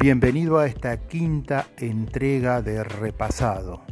[0.00, 3.82] Bienvenido a esta quinta entrega de Repasado.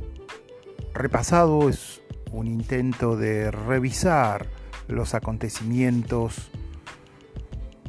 [0.95, 2.01] Repasado es
[2.31, 4.47] un intento de revisar
[4.87, 6.49] los acontecimientos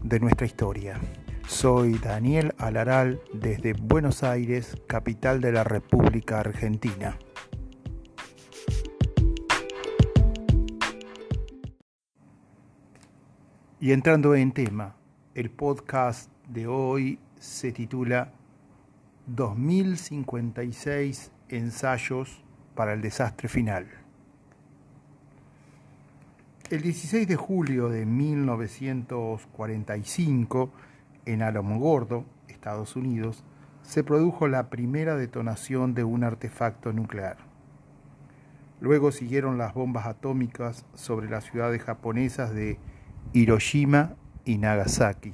[0.02, 1.00] de nuestra historia.
[1.48, 7.20] Soy Daniel Alaral desde Buenos Aires, capital de la República Argentina.
[13.80, 14.96] Y entrando en tema,
[15.36, 18.34] el podcast de hoy se titula
[19.28, 22.44] 2056 ensayos
[22.76, 23.88] para el desastre final.
[26.70, 30.72] El 16 de julio de 1945,
[31.26, 33.44] en Alamogordo, Estados Unidos,
[33.84, 37.38] se produjo la primera detonación de un artefacto nuclear.
[38.82, 42.78] Luego siguieron las bombas atómicas sobre las ciudades japonesas de
[43.34, 45.34] Hiroshima y Nagasaki,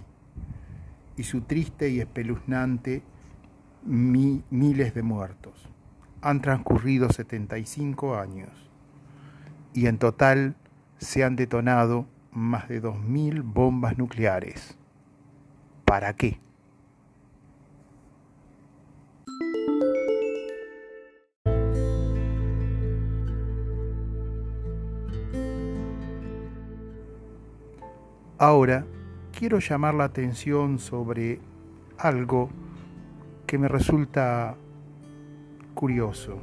[1.18, 3.04] y su triste y espeluznante
[3.86, 5.70] miles de muertos.
[6.22, 8.50] Han transcurrido 75 años
[9.74, 10.56] y en total
[10.98, 14.78] se han detonado más de 2.000 bombas nucleares.
[15.86, 16.40] ¿Para qué?
[28.40, 28.86] Ahora
[29.44, 31.38] quiero llamar la atención sobre
[31.98, 32.50] algo
[33.46, 34.56] que me resulta
[35.74, 36.38] curioso.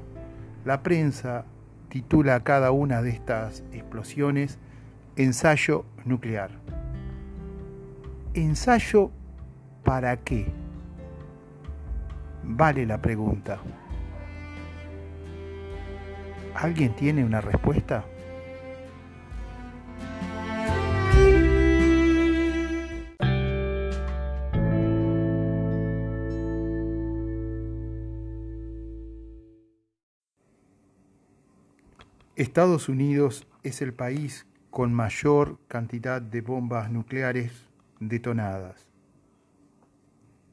[0.67, 1.47] La prensa
[1.89, 4.59] titula cada una de estas explosiones
[5.17, 6.51] ensayo nuclear.
[8.35, 9.11] ¿Ensayo
[9.83, 10.53] para qué?
[12.45, 13.61] Vale la pregunta.
[16.55, 18.05] ¿Alguien tiene una respuesta?
[32.41, 37.69] Estados Unidos es el país con mayor cantidad de bombas nucleares
[37.99, 38.89] detonadas.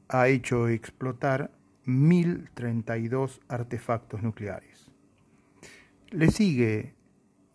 [0.08, 1.50] Ha hecho explotar
[1.86, 4.90] 1.032 artefactos nucleares.
[6.10, 6.94] Le sigue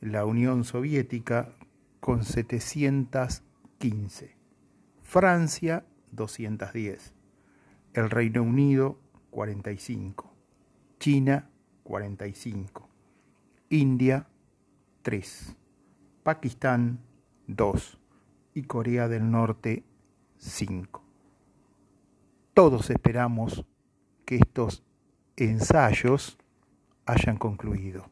[0.02, 1.54] la Unión Soviética
[2.00, 4.36] con 715,
[5.04, 7.14] Francia 210,
[7.94, 8.98] el Reino Unido
[9.30, 10.34] 45,
[10.98, 11.52] China
[11.84, 12.93] 45.
[13.74, 14.28] India
[15.02, 15.56] 3,
[16.22, 17.00] Pakistán
[17.48, 17.98] 2
[18.54, 19.84] y Corea del Norte
[20.38, 21.02] 5.
[22.54, 23.66] Todos esperamos
[24.26, 24.84] que estos
[25.38, 26.38] ensayos
[27.08, 28.06] hayan concluido.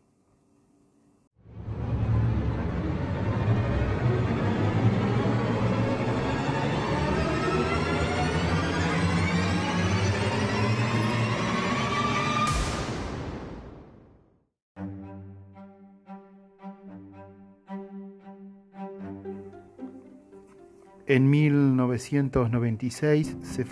[21.11, 23.65] En 1996 se,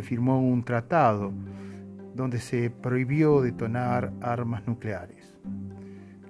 [0.00, 1.32] firmó un tratado
[2.14, 5.34] donde se prohibió detonar armas nucleares.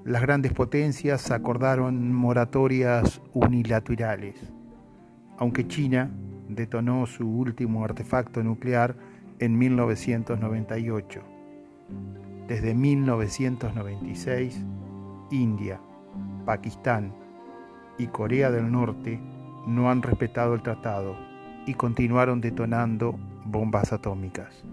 [0.06, 4.36] Las grandes potencias acordaron moratorias unilaterales,
[5.36, 6.10] aunque China
[6.48, 8.96] detonó su último artefacto nuclear
[9.40, 11.20] en 1998.
[12.48, 14.64] Desde 1996,
[15.30, 15.78] India,
[16.46, 17.12] Pakistán
[17.98, 19.20] y Corea del Norte
[19.66, 21.16] no han respetado el tratado
[21.66, 24.64] y continuaron detonando bombas atómicas.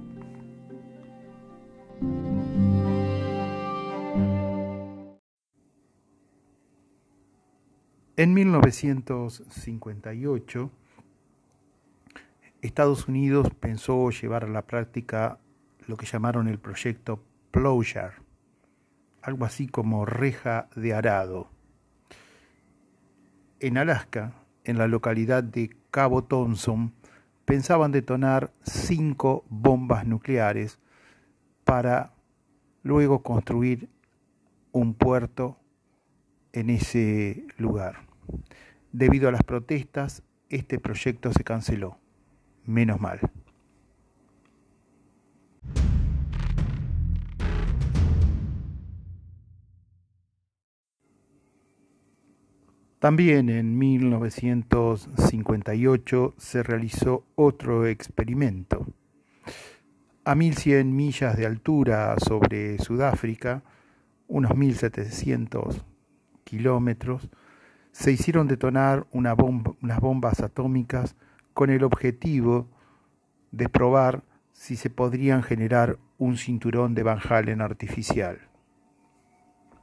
[8.18, 10.72] En 1958,
[12.62, 15.40] Estados Unidos pensó llevar a la práctica
[15.88, 18.22] lo que llamaron el proyecto Plowshare,
[19.24, 21.50] algo así como reja de arado.
[23.60, 26.94] En Alaska, en la localidad de Cabo Thompson
[27.46, 30.80] pensaban detonar cinco bombas nucleares
[31.64, 32.14] para
[32.84, 33.90] luego construir
[34.72, 35.60] un puerto
[36.54, 38.06] en ese lugar.
[38.92, 41.98] Debido a las protestas, este proyecto se canceló.
[42.66, 43.20] Menos mal.
[53.02, 58.86] También en 1958 se realizó otro experimento.
[60.24, 63.64] A 1100 millas de altura sobre Sudáfrica,
[64.28, 65.84] unos 1700
[66.44, 67.32] kilómetros,
[67.92, 71.16] se hicieron detonar unas bombas atómicas
[71.56, 72.68] con el objetivo
[73.50, 78.42] de probar si se podrían generar un cinturón de Van Halen artificial.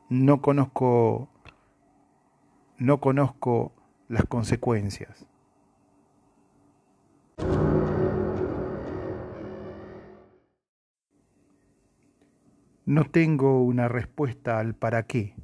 [0.09, 1.31] No conozco
[2.79, 3.73] no conozco
[4.09, 5.27] las consecuencias.
[12.87, 15.35] No tengo una respuesta al para qué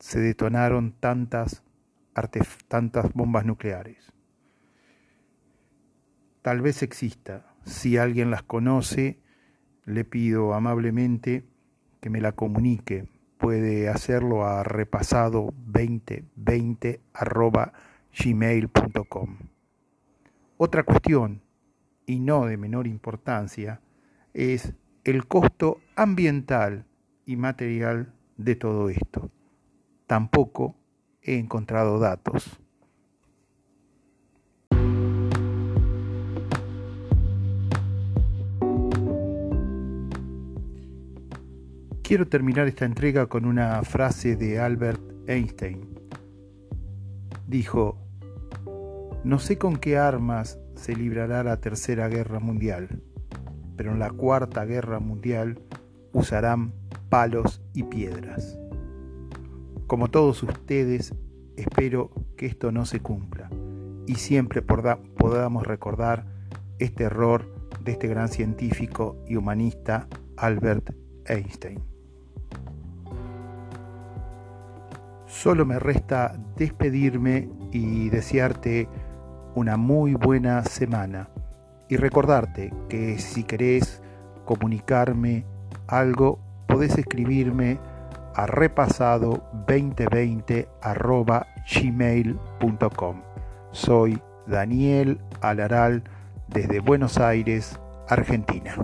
[0.00, 1.62] se detonaron tantas,
[2.68, 4.12] tantas bombas nucleares.
[6.42, 7.54] Tal vez exista.
[7.64, 9.20] Si alguien las conoce,
[9.84, 11.44] le pido amablemente
[12.00, 13.08] que me la comunique.
[13.46, 17.00] Puede hacerlo a repasado 2020
[18.24, 19.36] gmail.com.
[20.56, 21.42] Otra cuestión,
[22.06, 23.80] y no de menor importancia,
[24.34, 24.72] es
[25.04, 26.86] el costo ambiental
[27.24, 29.30] y material de todo esto.
[30.08, 30.74] Tampoco
[31.22, 32.60] he encontrado datos.
[42.06, 45.98] Quiero terminar esta entrega con una frase de Albert Einstein.
[47.46, 47.98] Dijo,
[49.24, 53.02] no sé con qué armas se librará la Tercera Guerra Mundial
[53.76, 55.60] pero en la Cuarta Guerra Mundial
[56.12, 56.72] usarán
[57.08, 58.58] palos y piedras.
[59.86, 61.14] Como todos ustedes,
[61.56, 63.50] espero que esto no se cumpla
[64.06, 66.26] y siempre podamos recordar
[66.78, 67.54] este error
[67.84, 70.94] de este gran científico y humanista Albert
[71.26, 71.95] Einstein.
[75.42, 78.88] Solo me resta despedirme y desearte
[79.54, 81.28] una muy buena semana
[81.90, 84.00] y recordarte que si querés
[84.46, 85.44] comunicarme
[85.88, 87.78] algo, podés escribirme
[88.34, 90.68] a repasado2020
[91.74, 93.22] gmail.com.
[93.72, 96.02] Soy Daniel Alaral
[96.48, 97.78] desde Buenos Aires,
[98.08, 98.74] Argentina.